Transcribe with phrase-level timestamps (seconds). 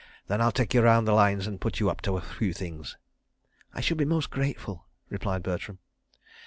[0.25, 2.97] Then I'll take you round the Lines and put you up to a few things...."
[3.75, 5.77] "I should be most grateful," replied Bertram.